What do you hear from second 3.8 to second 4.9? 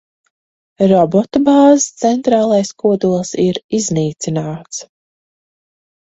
iznīcināts.